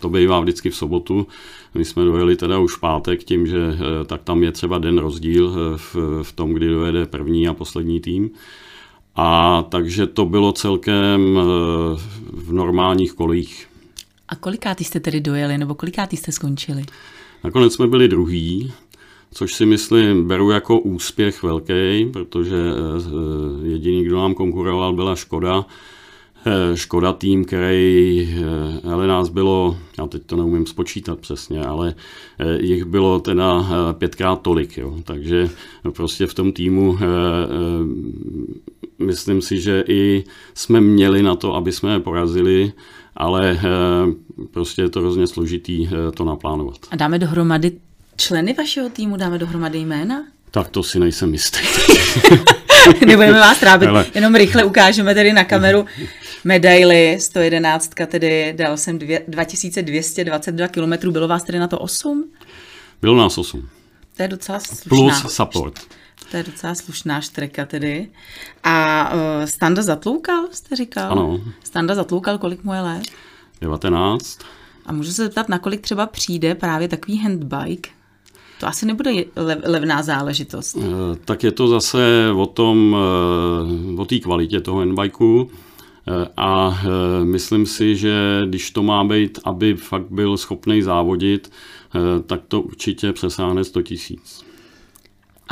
to 0.00 0.08
bývá 0.08 0.40
vždycky 0.40 0.70
v 0.70 0.76
sobotu, 0.76 1.26
my 1.74 1.84
jsme 1.84 2.04
dojeli 2.04 2.36
teda 2.36 2.58
už 2.58 2.76
v 2.76 2.80
pátek 2.80 3.24
tím, 3.24 3.46
že 3.46 3.58
tak 4.06 4.22
tam 4.22 4.42
je 4.42 4.52
třeba 4.52 4.78
den 4.78 4.98
rozdíl 4.98 5.76
v, 5.76 5.96
v 6.22 6.32
tom, 6.32 6.52
kdy 6.52 6.68
dojede 6.68 7.06
první 7.06 7.48
a 7.48 7.54
poslední 7.54 8.00
tým. 8.00 8.30
A 9.16 9.62
takže 9.68 10.06
to 10.06 10.24
bylo 10.24 10.52
celkem 10.52 11.38
eh, 11.38 11.42
v 12.32 12.52
normálních 12.52 13.12
kolích. 13.12 13.66
A 14.28 14.36
kolikátý 14.36 14.84
jste 14.84 15.00
tedy 15.00 15.20
dojeli, 15.20 15.58
nebo 15.58 15.74
kolikátý 15.74 16.16
jste 16.16 16.32
skončili? 16.32 16.84
Nakonec 17.44 17.74
jsme 17.74 17.86
byli 17.86 18.08
druhý, 18.08 18.72
což 19.32 19.54
si 19.54 19.66
myslím 19.66 20.28
beru 20.28 20.50
jako 20.50 20.78
úspěch 20.78 21.42
velký, 21.42 22.06
protože 22.12 22.56
eh, 22.56 23.68
jediný, 23.68 24.04
kdo 24.04 24.16
nám 24.16 24.34
konkuroval, 24.34 24.92
byla 24.92 25.16
Škoda. 25.16 25.66
Eh, 26.46 26.76
Škoda 26.76 27.12
tým, 27.12 27.44
který, 27.44 28.28
ale 28.92 29.06
nás 29.06 29.28
bylo, 29.28 29.76
já 29.98 30.06
teď 30.06 30.22
to 30.26 30.36
neumím 30.36 30.66
spočítat 30.66 31.18
přesně, 31.18 31.64
ale 31.64 31.94
jich 32.60 32.84
bylo 32.84 33.20
teda 33.20 33.66
pětkrát 33.92 34.42
tolik, 34.42 34.78
jo. 34.78 34.96
takže 35.04 35.50
prostě 35.92 36.26
v 36.26 36.34
tom 36.34 36.52
týmu 36.52 36.98
myslím 38.98 39.42
si, 39.42 39.60
že 39.60 39.84
i 39.88 40.24
jsme 40.54 40.80
měli 40.80 41.22
na 41.22 41.36
to, 41.36 41.54
aby 41.54 41.72
jsme 41.72 41.92
je 41.92 42.00
porazili, 42.00 42.72
ale 43.16 43.50
eh, 43.50 43.60
prostě 44.50 44.82
je 44.82 44.88
to 44.88 45.00
hrozně 45.00 45.26
složitý 45.26 45.88
eh, 45.88 46.12
to 46.12 46.24
naplánovat. 46.24 46.78
A 46.90 46.96
dáme 46.96 47.18
dohromady 47.18 47.72
členy 48.16 48.52
vašeho 48.52 48.88
týmu, 48.88 49.16
dáme 49.16 49.38
dohromady 49.38 49.78
jména? 49.78 50.24
Tak 50.50 50.68
to 50.68 50.82
si 50.82 50.98
nejsem 50.98 51.32
jistý. 51.32 51.58
Nebudeme 53.06 53.40
vás 53.40 53.60
trápit, 53.60 53.88
Ale... 53.88 54.06
jenom 54.14 54.34
rychle 54.34 54.64
ukážeme 54.64 55.14
tedy 55.14 55.32
na 55.32 55.44
kameru 55.44 55.86
medaily 56.44 57.16
111, 57.20 57.90
tedy 58.06 58.54
dal 58.56 58.76
jsem 58.76 58.98
dvě, 58.98 59.24
2222 59.28 60.68
km, 60.68 61.10
bylo 61.10 61.28
vás 61.28 61.44
tedy 61.44 61.58
na 61.58 61.68
to 61.68 61.78
8? 61.78 62.30
Bylo 63.00 63.16
nás 63.16 63.38
8. 63.38 63.68
To 64.16 64.22
je 64.22 64.28
docela 64.28 64.60
slušná. 64.60 64.88
Plus 64.88 65.34
support. 65.34 65.80
To 66.30 66.36
je 66.36 66.42
docela 66.42 66.74
slušná 66.74 67.20
štreka 67.20 67.64
tedy. 67.64 68.08
A 68.62 69.10
uh, 69.14 69.44
Standa 69.44 69.82
zatloukal, 69.82 70.44
jste 70.52 70.76
říkal? 70.76 71.12
Ano. 71.12 71.40
Standa 71.64 71.94
zatloukal, 71.94 72.38
kolik 72.38 72.64
mu 72.64 72.72
je 72.72 72.80
let? 72.80 73.02
19. 73.60 74.38
A 74.86 74.92
můžu 74.92 75.12
se 75.12 75.22
zeptat, 75.22 75.48
na 75.48 75.58
kolik 75.58 75.80
třeba 75.80 76.06
přijde 76.06 76.54
právě 76.54 76.88
takový 76.88 77.18
handbike? 77.18 77.90
To 78.60 78.66
asi 78.66 78.86
nebude 78.86 79.10
levná 79.64 80.02
záležitost. 80.02 80.74
Uh, 80.74 80.84
tak 81.24 81.44
je 81.44 81.52
to 81.52 81.68
zase 81.68 82.30
o 82.36 82.46
tom, 82.46 82.96
uh, 83.94 84.00
o 84.00 84.04
té 84.04 84.18
kvalitě 84.18 84.60
toho 84.60 84.78
handbikeu. 84.78 85.50
A 86.36 86.80
myslím 87.24 87.66
si, 87.66 87.96
že 87.96 88.42
když 88.46 88.70
to 88.70 88.82
má 88.82 89.04
být, 89.04 89.38
aby 89.44 89.74
fakt 89.74 90.06
byl 90.10 90.36
schopný 90.36 90.82
závodit, 90.82 91.52
tak 92.26 92.40
to 92.48 92.60
určitě 92.60 93.12
přesáhne 93.12 93.64
100 93.64 93.82
tisíc. 93.82 94.44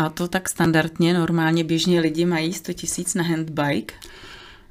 A 0.02 0.08
to 0.08 0.28
tak 0.28 0.48
standardně, 0.48 1.14
normálně 1.14 1.64
běžně 1.64 2.00
lidi 2.00 2.24
mají 2.24 2.52
100 2.52 2.72
tisíc 2.72 3.14
na 3.14 3.22
handbike? 3.22 3.94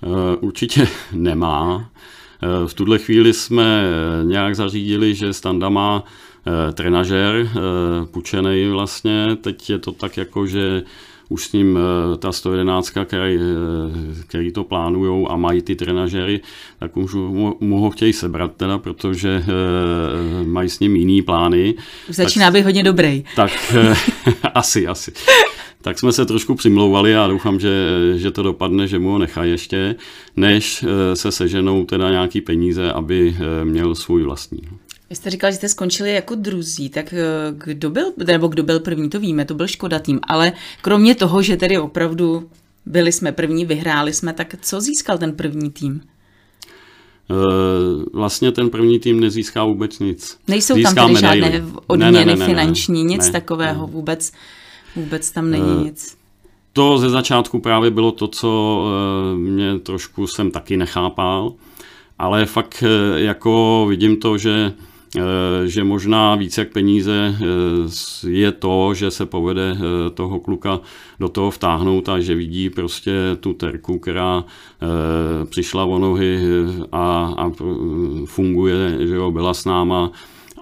Eh, 0.03 0.35
určitě 0.39 0.87
nemá. 1.11 1.89
Eh, 2.43 2.67
v 2.67 2.73
tuhle 2.73 2.99
chvíli 2.99 3.33
jsme 3.33 3.83
nějak 4.23 4.55
zařídili, 4.55 5.15
že 5.15 5.33
Standa 5.33 5.69
má 5.69 6.03
eh, 6.47 6.71
trenažér, 6.71 7.49
půjčený 8.11 8.69
vlastně. 8.69 9.35
Teď 9.41 9.69
je 9.69 9.79
to 9.79 9.91
tak 9.91 10.17
jako, 10.17 10.47
že 10.47 10.83
už 11.31 11.47
s 11.47 11.53
ním 11.53 11.79
eh, 12.13 12.17
ta 12.17 12.31
111, 12.31 12.89
který, 13.05 13.35
eh, 13.35 14.23
který 14.27 14.51
to 14.51 14.63
plánují 14.63 15.27
a 15.29 15.35
mají 15.35 15.61
ty 15.61 15.75
trenažery, 15.75 16.41
tak 16.79 16.97
už 16.97 17.13
mu 17.59 17.79
ho 17.79 17.89
chtějí 17.89 18.13
sebrat 18.13 18.51
teda, 18.57 18.77
protože 18.77 19.43
eh, 19.43 20.43
mají 20.43 20.69
s 20.69 20.79
ním 20.79 20.95
jiný 20.95 21.21
plány. 21.21 21.75
Už 22.09 22.15
začíná 22.15 22.45
tak, 22.45 22.53
být 22.53 22.63
hodně 22.63 22.83
dobrý. 22.83 23.23
Tak 23.35 23.51
asi, 24.53 24.87
asi. 24.87 25.11
Tak 25.81 25.99
jsme 25.99 26.11
se 26.11 26.25
trošku 26.25 26.55
přimlouvali 26.55 27.15
a 27.15 27.27
doufám, 27.27 27.59
že, 27.59 27.69
že 28.15 28.31
to 28.31 28.43
dopadne, 28.43 28.87
že 28.87 28.99
mu 28.99 29.11
ho 29.11 29.17
nechají 29.17 29.51
ještě, 29.51 29.95
než 30.35 30.85
se 31.13 31.31
seženou 31.31 31.85
teda 31.85 32.09
nějaký 32.09 32.41
peníze, 32.41 32.91
aby 32.91 33.35
měl 33.63 33.95
svůj 33.95 34.23
vlastní. 34.23 34.61
Vy 35.11 35.15
jste 35.15 35.29
říkal, 35.29 35.51
že 35.51 35.57
jste 35.57 35.69
skončili 35.69 36.13
jako 36.13 36.35
druzí, 36.35 36.89
tak 36.89 37.13
eh, 37.13 37.23
kdo 37.51 37.89
byl, 37.89 38.13
nebo 38.27 38.47
kdo 38.47 38.63
byl 38.63 38.79
první, 38.79 39.09
to 39.09 39.19
víme, 39.19 39.45
to 39.45 39.53
byl 39.53 39.67
Škoda 39.67 39.99
tým, 39.99 40.19
ale 40.23 40.53
kromě 40.81 41.15
toho, 41.15 41.41
že 41.41 41.57
tedy 41.57 41.77
opravdu 41.77 42.49
byli 42.85 43.11
jsme 43.11 43.31
první, 43.31 43.65
vyhráli 43.65 44.13
jsme, 44.13 44.33
tak 44.33 44.55
co 44.61 44.81
získal 44.81 45.17
ten 45.17 45.33
první 45.35 45.71
tým? 45.71 46.01
Eh, 47.29 47.35
vlastně 48.13 48.51
ten 48.51 48.69
první 48.69 48.99
tým 48.99 49.19
nezíská 49.19 49.63
vůbec 49.63 49.99
nic. 49.99 50.37
Nejsou 50.47 50.75
Získá 50.75 50.93
tam 50.93 51.07
tedy 51.07 51.21
žádné 51.21 51.63
odměny 51.87 52.11
ne, 52.11 52.25
ne, 52.25 52.35
ne, 52.35 52.45
finanční, 52.45 53.03
nic 53.03 53.25
ne, 53.25 53.31
takového, 53.31 53.87
ne. 53.87 53.93
vůbec, 53.93 54.31
vůbec 54.95 55.31
tam 55.31 55.51
není 55.51 55.75
uh, 55.75 55.83
nic. 55.83 56.17
To 56.73 56.97
ze 56.97 57.09
začátku 57.09 57.59
právě 57.59 57.91
bylo 57.91 58.11
to, 58.11 58.27
co 58.27 58.83
mě 59.35 59.79
trošku 59.79 60.27
jsem 60.27 60.51
taky 60.51 60.77
nechápal, 60.77 61.53
ale 62.19 62.45
fakt 62.45 62.83
jako 63.15 63.85
vidím 63.89 64.17
to, 64.17 64.37
že 64.37 64.73
že 65.65 65.83
možná 65.83 66.35
víc 66.35 66.57
jak 66.57 66.71
peníze 66.71 67.35
eh, 67.35 68.29
je 68.29 68.51
to, 68.51 68.93
že 68.93 69.11
se 69.11 69.25
povede 69.25 69.77
eh, 69.77 70.09
toho 70.09 70.39
kluka 70.39 70.79
do 71.19 71.29
toho 71.29 71.51
vtáhnout 71.51 72.09
a 72.09 72.19
že 72.19 72.35
vidí 72.35 72.69
prostě 72.69 73.11
tu 73.39 73.53
terku, 73.53 73.99
která 73.99 74.43
přišla 75.49 75.85
o 75.85 75.99
nohy 75.99 76.39
a, 76.91 77.33
a 77.37 77.51
funguje, 78.25 79.07
že 79.07 79.15
jo, 79.15 79.31
byla 79.31 79.53
s 79.53 79.65
náma 79.65 80.11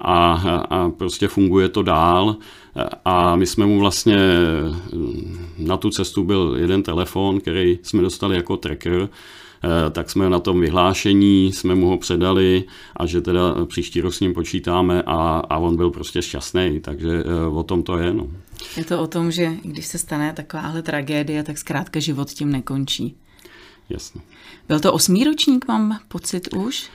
a, 0.01 0.33
a 0.69 0.89
prostě 0.89 1.27
funguje 1.27 1.69
to 1.69 1.83
dál. 1.83 2.35
A 3.05 3.35
my 3.35 3.45
jsme 3.45 3.65
mu 3.65 3.79
vlastně 3.79 4.17
na 5.57 5.77
tu 5.77 5.89
cestu 5.89 6.23
byl 6.23 6.55
jeden 6.59 6.83
telefon, 6.83 7.39
který 7.39 7.79
jsme 7.83 8.01
dostali 8.01 8.35
jako 8.35 8.57
tracker, 8.57 9.09
Eh, 9.09 9.09
tak 9.91 10.09
jsme 10.09 10.29
na 10.29 10.39
tom 10.39 10.59
vyhlášení, 10.59 11.53
jsme 11.53 11.75
mu 11.75 11.87
ho 11.87 11.97
předali 11.97 12.63
a 12.95 13.05
že 13.05 13.21
teda 13.21 13.65
příští 13.65 14.01
rok 14.01 14.13
s 14.13 14.19
ním 14.19 14.33
počítáme 14.33 15.03
a, 15.05 15.43
a 15.49 15.57
on 15.57 15.75
byl 15.75 15.91
prostě 15.91 16.21
šťastný, 16.21 16.79
takže 16.79 17.09
eh, 17.25 17.45
o 17.45 17.63
tom 17.63 17.83
to 17.83 17.97
je. 17.97 18.13
No. 18.13 18.27
Je 18.77 18.85
to 18.85 19.01
o 19.01 19.07
tom, 19.07 19.31
že 19.31 19.51
když 19.63 19.85
se 19.85 19.97
stane 19.97 20.33
takováhle 20.33 20.81
tragédie, 20.81 21.43
tak 21.43 21.57
zkrátka 21.57 21.99
život 21.99 22.29
tím 22.29 22.51
nekončí. 22.51 23.15
Jasně. 23.89 24.21
Byl 24.67 24.79
to 24.79 24.93
osmíročník, 24.93 25.67
mám 25.67 25.99
pocit 26.07 26.53
už? 26.53 26.89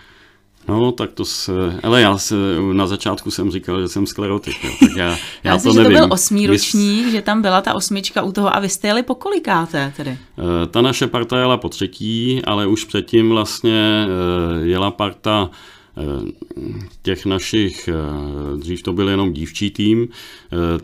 No, 0.69 0.93
tak 0.93 1.13
to 1.13 1.25
se, 1.25 1.53
ale 1.83 2.01
já 2.01 2.19
se, 2.19 2.35
na 2.73 2.87
začátku 2.87 3.31
jsem 3.31 3.51
říkal, 3.51 3.81
že 3.81 3.89
jsem 3.89 4.07
sklerotik, 4.07 4.65
jo, 4.65 4.71
tak 4.81 4.97
já, 4.97 5.09
já, 5.09 5.19
já 5.45 5.59
to 5.59 5.61
si, 5.61 5.67
nevím. 5.69 5.93
že 5.93 5.99
to 5.99 6.07
byl 6.07 6.13
osmíročník, 6.13 7.05
Vy... 7.05 7.11
že 7.11 7.23
tam 7.23 7.43
byla 7.43 7.61
ta 7.61 7.75
osmička 7.75 8.23
u 8.23 8.33
toho 8.33 8.57
a 8.57 8.61
vy 8.61 8.69
jste 8.69 8.89
jeli 8.89 9.03
po 9.03 9.15
kolikáté 9.15 9.93
tedy? 9.97 10.11
Eh, 10.11 10.67
ta 10.67 10.83
naše 10.83 11.07
parta 11.07 11.39
jela 11.39 11.57
po 11.57 11.69
třetí, 11.69 12.43
ale 12.45 12.67
už 12.67 12.85
předtím 12.85 13.29
vlastně 13.29 14.07
eh, 14.07 14.67
jela 14.67 14.91
parta 14.91 15.51
těch 17.03 17.27
našich, 17.27 17.89
dřív 18.57 18.83
to 18.83 18.93
byl 18.93 19.09
jenom 19.09 19.33
dívčí 19.33 19.71
tým, 19.71 20.09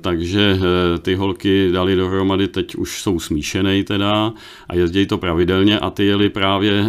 takže 0.00 0.58
ty 1.02 1.14
holky 1.14 1.72
dali 1.72 1.96
dohromady, 1.96 2.48
teď 2.48 2.74
už 2.74 3.02
jsou 3.02 3.20
smíšený 3.20 3.84
teda 3.84 4.32
a 4.68 4.74
jezdí 4.74 5.06
to 5.06 5.18
pravidelně 5.18 5.78
a 5.78 5.90
ty 5.90 6.06
jeli 6.06 6.28
právě 6.30 6.84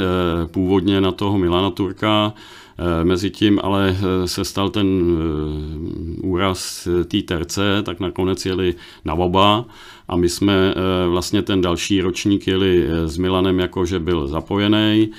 původně 0.52 1.02
na 1.02 1.12
toho 1.12 1.38
Milana 1.38 1.70
Turka, 1.70 2.34
Mezitím 3.04 3.60
ale 3.64 3.98
se 4.26 4.46
stal 4.46 4.70
ten 4.70 5.18
úraz 6.24 6.88
té 7.08 7.22
terce, 7.22 7.84
tak 7.84 8.00
nakonec 8.00 8.46
jeli 8.46 8.76
na 9.06 9.14
oba 9.14 9.66
a 10.08 10.16
my 10.16 10.30
jsme 10.30 10.74
vlastně 11.10 11.42
ten 11.42 11.62
další 11.62 12.02
ročník 12.02 12.48
jeli 12.48 12.88
s 13.06 13.18
Milanem 13.18 13.60
jako, 13.60 13.86
že 13.86 14.00
byl 14.00 14.28
zapojený 14.28 15.12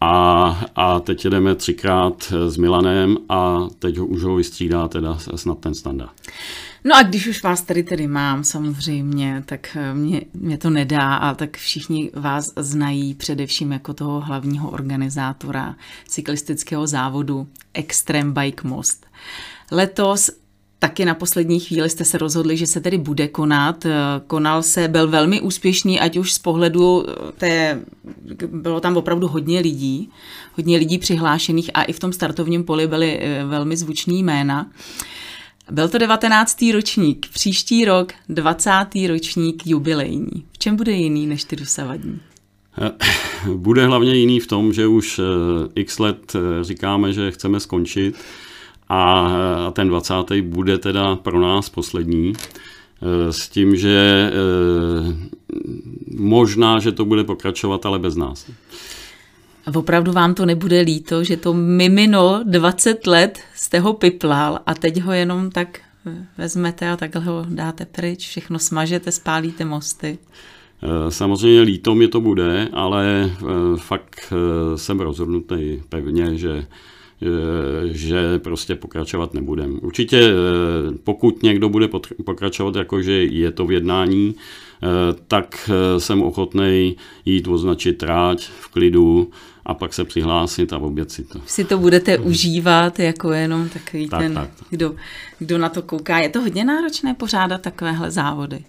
a, 0.00 0.64
a 0.76 1.00
teď 1.00 1.24
jedeme 1.24 1.54
třikrát 1.54 2.32
s 2.48 2.56
Milanem 2.56 3.16
a 3.28 3.68
teď 3.78 3.96
ho, 3.96 4.06
už 4.06 4.22
ho 4.22 4.34
vystřídá 4.34 4.88
teda 4.88 5.18
snad 5.34 5.58
ten 5.58 5.74
standard. 5.74 6.12
No 6.84 6.96
a 6.96 7.02
když 7.02 7.26
už 7.26 7.42
vás 7.42 7.62
tady 7.62 7.82
tedy 7.82 8.06
mám 8.06 8.44
samozřejmě, 8.44 9.42
tak 9.46 9.76
eh, 9.76 9.94
mě, 9.94 10.20
mě 10.34 10.58
to 10.58 10.70
nedá 10.70 11.14
a 11.14 11.34
tak 11.34 11.56
všichni 11.56 12.10
vás 12.14 12.52
znají 12.56 13.14
především 13.14 13.72
jako 13.72 13.94
toho 13.94 14.20
hlavního 14.20 14.70
organizátora 14.70 15.76
cyklistického 16.08 16.86
závodu 16.86 17.48
Extreme 17.74 18.32
Bike 18.32 18.68
Most. 18.68 19.06
Letos 19.70 20.30
Taky 20.82 21.04
na 21.04 21.14
poslední 21.14 21.60
chvíli 21.60 21.90
jste 21.90 22.04
se 22.04 22.18
rozhodli, 22.18 22.56
že 22.56 22.66
se 22.66 22.80
tedy 22.80 22.98
bude 22.98 23.28
konat. 23.28 23.86
Konal 24.26 24.62
se, 24.62 24.88
byl 24.88 25.08
velmi 25.08 25.40
úspěšný, 25.40 26.00
ať 26.00 26.16
už 26.16 26.32
z 26.32 26.38
pohledu 26.38 27.04
té, 27.38 27.80
bylo 28.46 28.80
tam 28.80 28.96
opravdu 28.96 29.28
hodně 29.28 29.60
lidí, 29.60 30.10
hodně 30.56 30.78
lidí 30.78 30.98
přihlášených 30.98 31.70
a 31.74 31.82
i 31.82 31.92
v 31.92 31.98
tom 31.98 32.12
startovním 32.12 32.64
poli 32.64 32.86
byly 32.86 33.18
eh, 33.20 33.44
velmi 33.44 33.76
zvuční 33.76 34.22
jména. 34.22 34.70
Byl 35.70 35.88
to 35.88 35.98
19. 35.98 36.64
ročník, 36.74 37.26
příští 37.32 37.84
rok 37.84 38.12
20. 38.28 38.70
ročník 39.08 39.66
jubilejní. 39.66 40.44
V 40.52 40.58
čem 40.58 40.76
bude 40.76 40.92
jiný 40.92 41.26
než 41.26 41.44
ty 41.44 41.56
dosavadní? 41.56 42.20
Eh, 42.78 42.92
bude 43.54 43.86
hlavně 43.86 44.14
jiný 44.14 44.40
v 44.40 44.46
tom, 44.46 44.72
že 44.72 44.86
už 44.86 45.18
eh, 45.18 45.22
x 45.74 45.98
let 45.98 46.36
říkáme, 46.62 47.12
že 47.12 47.30
chceme 47.30 47.60
skončit 47.60 48.14
a 48.88 49.70
ten 49.72 49.88
20. 49.88 50.14
bude 50.42 50.78
teda 50.78 51.16
pro 51.16 51.40
nás 51.40 51.68
poslední 51.68 52.32
s 53.30 53.48
tím, 53.48 53.76
že 53.76 54.30
možná, 56.18 56.78
že 56.78 56.92
to 56.92 57.04
bude 57.04 57.24
pokračovat, 57.24 57.86
ale 57.86 57.98
bez 57.98 58.16
nás. 58.16 58.46
A 59.66 59.78
opravdu 59.78 60.12
vám 60.12 60.34
to 60.34 60.46
nebude 60.46 60.80
líto, 60.80 61.24
že 61.24 61.36
to 61.36 61.54
mimino 61.54 62.40
20 62.44 63.06
let 63.06 63.40
jste 63.54 63.80
ho 63.80 63.92
piplal 63.92 64.58
a 64.66 64.74
teď 64.74 65.00
ho 65.00 65.12
jenom 65.12 65.50
tak 65.50 65.80
vezmete 66.38 66.90
a 66.90 66.96
takhle 66.96 67.22
ho 67.22 67.46
dáte 67.48 67.86
pryč, 67.86 68.28
všechno 68.28 68.58
smažete, 68.58 69.12
spálíte 69.12 69.64
mosty? 69.64 70.18
E, 70.82 71.10
samozřejmě 71.10 71.60
líto 71.60 71.94
mi 71.94 72.08
to 72.08 72.20
bude, 72.20 72.68
ale 72.72 73.30
fakt 73.76 74.32
jsem 74.76 75.00
rozhodnutý 75.00 75.82
pevně, 75.88 76.38
že 76.38 76.48
Eh, 76.58 76.91
že 77.84 78.38
prostě 78.38 78.74
pokračovat 78.74 79.34
nebudem. 79.34 79.78
Určitě 79.82 80.20
eh, 80.20 80.32
pokud 81.04 81.42
někdo 81.42 81.68
bude 81.68 81.88
pokračovat 82.24 82.76
jako, 82.76 83.02
že 83.02 83.24
je 83.24 83.52
to 83.52 83.66
v 83.66 83.72
jednání, 83.72 84.34
eh, 84.34 84.86
tak 85.28 85.70
jsem 85.98 86.22
ochotný 86.22 86.96
jít 87.24 87.48
označit 87.48 87.92
tráť 87.92 88.48
v 88.60 88.68
klidu 88.68 89.30
a 89.66 89.74
pak 89.74 89.94
se 89.94 90.04
přihlásit 90.04 90.72
a 90.72 90.78
obět 90.78 91.10
si 91.10 91.24
to. 91.24 91.40
Si 91.46 91.64
to 91.64 91.78
budete 91.78 92.18
užívat 92.18 92.98
jako 92.98 93.32
jenom 93.32 93.68
takový 93.68 94.08
tak, 94.08 94.20
ten, 94.20 94.34
tak. 94.34 94.50
Kdo, 94.70 94.94
kdo 95.38 95.58
na 95.58 95.68
to 95.68 95.82
kouká. 95.82 96.18
Je 96.18 96.28
to 96.28 96.40
hodně 96.40 96.64
náročné 96.64 97.14
pořádat 97.14 97.60
takovéhle 97.60 98.10
závody? 98.10 98.64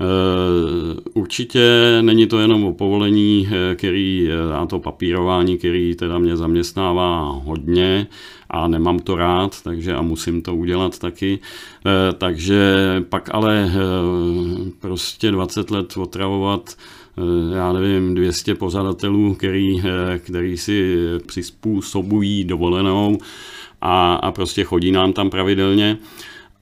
Eh, 0.00 1.00
určitě 1.14 1.98
není 2.00 2.26
to 2.26 2.38
jenom 2.38 2.64
o 2.64 2.72
povolení, 2.72 3.48
eh, 3.50 3.74
který, 3.74 4.28
eh, 4.30 4.54
a 4.54 4.66
to 4.66 4.78
papírování, 4.78 5.58
který 5.58 5.94
teda 5.94 6.18
mě 6.18 6.36
zaměstnává 6.36 7.40
hodně 7.44 8.06
a 8.50 8.68
nemám 8.68 8.98
to 8.98 9.16
rád, 9.16 9.62
takže 9.62 9.94
a 9.94 10.02
musím 10.02 10.42
to 10.42 10.54
udělat 10.54 10.98
taky. 10.98 11.38
Takže 12.18 12.66
pak 13.08 13.34
ale 13.34 13.70
prostě 14.80 15.30
20 15.30 15.70
let 15.70 15.96
otravovat 15.96 16.76
já 17.54 17.72
nevím, 17.72 18.14
200 18.14 18.54
pozadatelů, 18.54 19.34
který, 19.34 19.82
který 20.18 20.56
si 20.56 20.96
přizpůsobují 21.26 22.44
dovolenou 22.44 23.18
a, 23.80 24.14
a 24.14 24.30
prostě 24.30 24.64
chodí 24.64 24.92
nám 24.92 25.12
tam 25.12 25.30
pravidelně. 25.30 25.98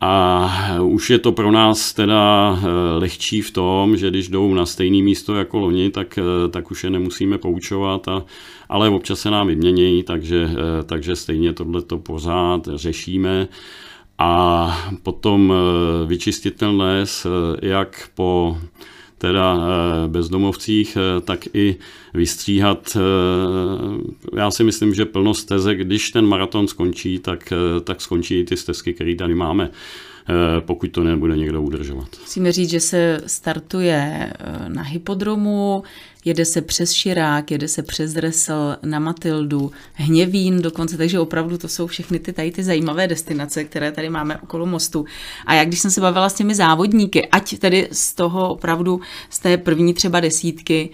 A 0.01 0.51
už 0.83 1.11
je 1.11 1.19
to 1.19 1.33
pro 1.33 1.53
nás 1.53 1.93
teda 1.93 2.53
eh, 2.59 2.67
lehčí 2.99 3.43
v 3.43 3.51
tom, 3.51 3.97
že 3.97 4.11
když 4.11 4.29
jdou 4.29 4.55
na 4.55 4.67
stejné 4.67 5.03
místo 5.03 5.35
jako 5.35 5.59
loni, 5.59 5.91
tak, 5.91 6.19
eh, 6.19 6.49
tak 6.49 6.71
už 6.71 6.85
je 6.85 6.91
nemusíme 6.91 7.39
poučovat, 7.39 8.09
a, 8.09 8.25
ale 8.69 8.89
občas 8.89 9.21
se 9.21 9.31
nám 9.31 9.47
vyměnějí, 9.47 10.03
takže, 10.03 10.51
eh, 10.53 10.83
takže 10.85 11.17
stejně 11.17 11.53
tohle 11.53 11.83
to 11.83 11.99
pořád 11.99 12.69
řešíme. 12.75 13.49
A 14.19 14.91
potom 15.03 15.53
vyčistit 16.07 16.57
ten 16.57 16.77
les, 16.77 17.27
jak 17.63 18.11
po 18.15 18.59
teda 19.19 19.57
eh, 19.57 20.09
bezdomovcích, 20.09 20.97
eh, 20.97 21.21
tak 21.21 21.47
i 21.55 21.77
vystříhat. 22.15 22.97
Eh, 22.97 24.37
já 24.37 24.51
si 24.51 24.65
myslím, 24.65 24.95
že 24.95 25.05
plnost 25.05 25.41
stezek, 25.41 25.79
když 25.79 26.11
ten 26.11 26.27
maraton 26.27 26.69
skončí, 26.69 27.19
tak, 27.19 27.53
tak 27.85 28.01
skončí 28.01 28.41
i 28.41 28.45
ty 28.45 28.57
stezky, 28.57 28.95
které 28.95 29.15
tady 29.15 29.35
máme 29.35 29.71
pokud 30.61 30.91
to 30.91 31.05
nebude 31.05 31.37
někdo 31.37 31.63
udržovat. 31.63 32.09
Musíme 32.21 32.53
říct, 32.53 32.71
že 32.71 32.81
se 32.81 33.21
startuje 33.27 34.33
na 34.69 34.83
hypodromu, 34.83 35.83
jede 36.27 36.45
se 36.45 36.63
přes 36.63 36.93
Širák, 36.93 37.51
jede 37.51 37.69
se 37.69 37.83
přes 37.83 38.17
Resel 38.17 38.77
na 38.83 38.99
Matildu, 38.99 39.73
Hněvín 39.93 40.63
dokonce, 40.63 40.97
takže 40.97 41.19
opravdu 41.19 41.59
to 41.59 41.69
jsou 41.69 41.87
všechny 41.87 42.19
ty 42.19 42.33
tady 42.33 42.51
ty 42.51 42.65
zajímavé 42.65 43.09
destinace, 43.09 43.65
které 43.65 43.93
tady 43.93 44.11
máme 44.11 44.39
okolo 44.39 44.67
mostu. 44.67 45.05
A 45.47 45.55
jak 45.55 45.69
když 45.69 45.81
jsem 45.81 45.91
se 45.91 46.01
bavila 46.01 46.29
s 46.29 46.35
těmi 46.35 46.55
závodníky, 46.55 47.27
ať 47.27 47.59
tedy 47.59 47.89
z 47.93 48.15
toho 48.15 48.51
opravdu, 48.51 49.01
z 49.31 49.39
té 49.39 49.57
první 49.57 49.95
třeba 49.95 50.21
desítky, 50.21 50.91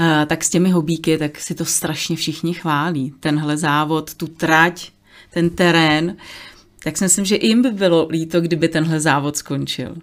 eh, 0.00 0.26
tak 0.26 0.44
s 0.44 0.50
těmi 0.50 0.70
hobíky, 0.70 1.18
tak 1.18 1.38
si 1.38 1.54
to 1.54 1.64
strašně 1.64 2.16
všichni 2.16 2.54
chválí. 2.54 3.12
Tenhle 3.20 3.56
závod, 3.56 4.14
tu 4.14 4.26
trať, 4.26 4.90
ten 5.32 5.50
terén, 5.50 6.16
tak 6.86 6.96
si 6.96 7.04
myslím, 7.04 7.24
že 7.24 7.38
jim 7.42 7.62
by 7.62 7.70
bylo 7.70 8.08
líto, 8.10 8.40
kdyby 8.40 8.68
tenhle 8.68 9.00
závod 9.00 9.36
skončil. 9.36 9.94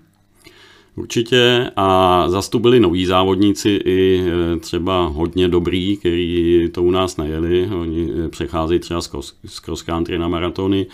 Určitě 0.96 1.72
a 1.76 2.26
zase 2.30 2.50
tu 2.50 2.60
byli 2.60 2.80
noví 2.80 3.06
závodníci 3.06 3.70
i 3.70 4.24
e, 4.28 4.60
třeba 4.60 5.08
hodně 5.08 5.48
dobrý, 5.48 5.98
kteří 5.98 6.70
to 6.72 6.84
u 6.84 6.92
nás 6.92 7.18
nejeli. 7.18 7.70
Oni 7.82 8.10
e, 8.26 8.30
přecházejí 8.30 8.80
třeba 8.80 9.02
z 9.46 9.60
cross 9.60 9.82
country 9.82 10.18
na 10.18 10.28
maratony 10.28 10.86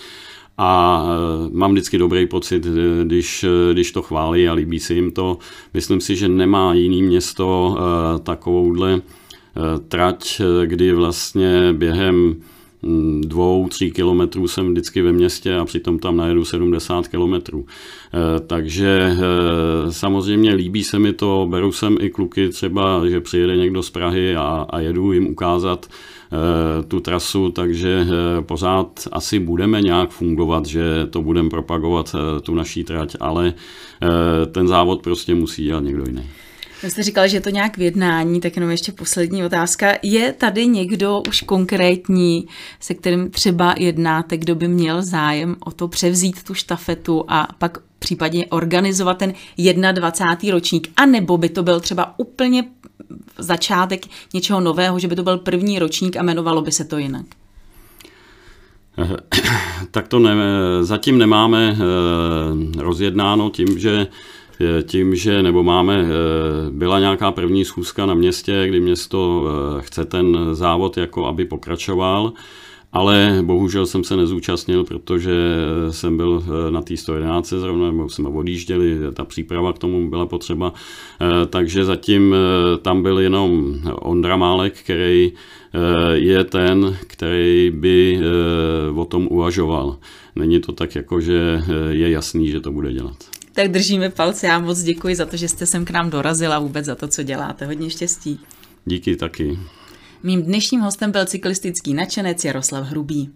a 0.57 1.03
e, 1.05 1.49
mám 1.51 1.71
vždycky 1.71 1.97
dobrý 1.97 2.27
pocit, 2.27 2.67
když, 3.03 3.45
když 3.73 3.91
to 3.91 4.01
chválí 4.01 4.49
a 4.49 4.53
líbí 4.53 4.79
se 4.79 4.93
jim 4.93 5.11
to. 5.11 5.37
Myslím 5.73 6.01
si, 6.01 6.15
že 6.15 6.27
nemá 6.27 6.73
jiný 6.73 7.01
město 7.01 7.77
takovouhle 8.23 9.01
trať, 9.87 10.41
kdy 10.65 10.93
vlastně 10.93 11.73
během 11.73 12.35
dvou, 13.21 13.67
tří 13.67 13.91
kilometrů 13.91 14.47
jsem 14.47 14.71
vždycky 14.71 15.01
ve 15.01 15.11
městě 15.11 15.55
a 15.55 15.65
přitom 15.65 15.99
tam 15.99 16.17
najedu 16.17 16.45
70 16.45 17.07
kilometrů. 17.07 17.65
Eh, 17.65 18.39
takže 18.39 19.11
eh, 19.11 19.91
samozřejmě 19.91 20.53
líbí 20.53 20.83
se 20.83 20.99
mi 20.99 21.13
to, 21.13 21.47
beru 21.49 21.71
sem 21.71 21.97
i 22.01 22.09
kluky 22.09 22.49
třeba, 22.49 23.07
že 23.09 23.21
přijede 23.21 23.57
někdo 23.57 23.83
z 23.83 23.89
Prahy 23.89 24.35
a, 24.35 24.65
a 24.69 24.79
jedu 24.79 25.11
jim 25.11 25.27
ukázat 25.27 25.85
eh, 25.89 26.83
tu 26.83 26.99
trasu, 26.99 27.51
takže 27.51 28.07
pořád 28.41 29.07
asi 29.11 29.39
budeme 29.39 29.81
nějak 29.81 30.09
fungovat, 30.09 30.65
že 30.65 31.07
to 31.09 31.21
budeme 31.21 31.49
propagovat 31.49 32.15
tu 32.41 32.55
naší 32.55 32.83
trať, 32.83 33.15
ale 33.19 33.53
ten 34.51 34.67
závod 34.67 35.01
prostě 35.01 35.35
musí 35.35 35.63
dělat 35.63 35.83
někdo 35.83 36.03
jiný. 36.07 36.23
Vy 36.83 36.89
jste 36.89 37.03
říkal, 37.03 37.27
že 37.27 37.37
je 37.37 37.41
to 37.41 37.49
nějak 37.49 37.77
v 37.77 37.81
jednání, 37.81 38.41
tak 38.41 38.55
jenom 38.55 38.71
ještě 38.71 38.91
poslední 38.91 39.45
otázka. 39.45 39.93
Je 40.01 40.33
tady 40.33 40.67
někdo 40.67 41.21
už 41.29 41.41
konkrétní, 41.41 42.47
se 42.79 42.93
kterým 42.93 43.31
třeba 43.31 43.75
jednáte, 43.77 44.37
kdo 44.37 44.55
by 44.55 44.67
měl 44.67 45.03
zájem 45.03 45.55
o 45.59 45.71
to 45.71 45.87
převzít 45.87 46.43
tu 46.43 46.53
štafetu 46.53 47.25
a 47.27 47.47
pak 47.57 47.77
případně 47.99 48.45
organizovat 48.45 49.17
ten 49.17 49.33
21. 49.91 50.53
ročník, 50.53 50.87
a 50.97 51.05
nebo 51.05 51.37
by 51.37 51.49
to 51.49 51.63
byl 51.63 51.79
třeba 51.79 52.13
úplně 52.19 52.63
začátek 53.37 54.05
něčeho 54.33 54.59
nového, 54.59 54.99
že 54.99 55.07
by 55.07 55.15
to 55.15 55.23
byl 55.23 55.37
první 55.37 55.79
ročník 55.79 56.17
a 56.17 56.23
jmenovalo 56.23 56.61
by 56.61 56.71
se 56.71 56.85
to 56.85 56.97
jinak? 56.97 57.25
Tak 59.91 60.07
to 60.07 60.19
ne, 60.19 60.35
zatím 60.81 61.17
nemáme 61.17 61.77
eh, 61.77 62.81
rozjednáno 62.81 63.49
tím, 63.49 63.79
že 63.79 64.07
tím, 64.83 65.15
že 65.15 65.43
nebo 65.43 65.63
máme, 65.63 66.05
eh, 66.05 66.71
byla 66.71 66.99
nějaká 66.99 67.31
první 67.31 67.65
schůzka 67.65 68.05
na 68.05 68.13
městě, 68.13 68.65
kdy 68.67 68.79
město 68.79 69.45
eh, 69.47 69.81
chce 69.81 70.05
ten 70.05 70.37
závod 70.51 70.97
jako 70.97 71.25
aby 71.25 71.45
pokračoval 71.45 72.33
ale 72.93 73.39
bohužel 73.41 73.85
jsem 73.85 74.03
se 74.03 74.15
nezúčastnil, 74.15 74.83
protože 74.83 75.33
jsem 75.89 76.17
byl 76.17 76.43
na 76.69 76.81
té 76.81 76.97
111 76.97 77.49
zrovna, 77.49 77.85
nebo 77.85 78.09
jsme 78.09 78.29
odjížděli, 78.29 78.97
ta 79.13 79.25
příprava 79.25 79.73
k 79.73 79.77
tomu 79.77 80.09
byla 80.09 80.25
potřeba, 80.25 80.73
takže 81.49 81.85
zatím 81.85 82.35
tam 82.81 83.03
byl 83.03 83.19
jenom 83.19 83.75
Ondra 84.01 84.37
Málek, 84.37 84.79
který 84.79 85.33
je 86.13 86.43
ten, 86.43 86.97
který 87.07 87.71
by 87.75 88.19
o 88.95 89.05
tom 89.05 89.27
uvažoval. 89.31 89.97
Není 90.35 90.59
to 90.59 90.71
tak, 90.71 90.95
jako 90.95 91.21
že 91.21 91.61
je 91.89 92.09
jasný, 92.09 92.47
že 92.47 92.59
to 92.59 92.71
bude 92.71 92.93
dělat. 92.93 93.38
Tak 93.53 93.71
držíme 93.71 94.09
palce. 94.09 94.47
Já 94.47 94.59
moc 94.59 94.81
děkuji 94.81 95.15
za 95.15 95.25
to, 95.25 95.37
že 95.37 95.47
jste 95.47 95.65
sem 95.65 95.85
k 95.85 95.89
nám 95.89 96.09
dorazila 96.09 96.55
a 96.55 96.59
vůbec 96.59 96.85
za 96.85 96.95
to, 96.95 97.07
co 97.07 97.23
děláte. 97.23 97.65
Hodně 97.65 97.89
štěstí. 97.89 98.39
Díky 98.85 99.15
taky. 99.15 99.59
Mým 100.23 100.41
dnešním 100.41 100.81
hostem 100.81 101.11
byl 101.11 101.25
cyklistický 101.25 101.93
nadšenec 101.93 102.45
Jaroslav 102.45 102.87
Hrubý. 102.87 103.29